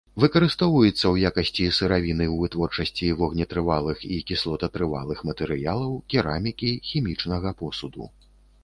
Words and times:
Выкарыстоўваецца 0.21 0.99
ў 1.09 1.15
якасці 1.29 1.67
сыравіны 1.79 2.25
ў 2.33 2.47
вытворчасці 2.47 3.11
вогнетрывалых 3.21 3.97
і 4.17 4.19
кіслотатрывалых 4.33 5.17
матэрыялаў, 5.33 5.91
керамікі, 6.15 6.77
хімічнага 6.91 7.59
посуду. 7.63 8.13